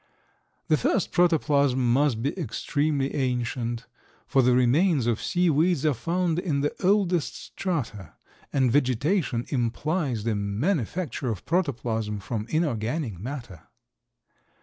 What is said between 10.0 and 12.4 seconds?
the manufacture of protoplasm